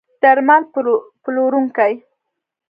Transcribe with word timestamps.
درمل 0.23 0.63
پلورونکي 1.23 1.93